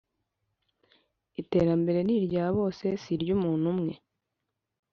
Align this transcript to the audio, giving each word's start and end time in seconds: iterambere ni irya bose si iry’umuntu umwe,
iterambere 1.41 1.99
ni 2.03 2.13
irya 2.21 2.45
bose 2.57 2.85
si 3.01 3.11
iry’umuntu 3.15 3.65
umwe, 3.73 3.93